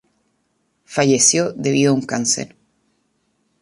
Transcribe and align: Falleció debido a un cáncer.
Falleció 0.85 1.53
debido 1.53 1.91
a 1.91 1.93
un 1.93 2.01
cáncer. 2.01 2.55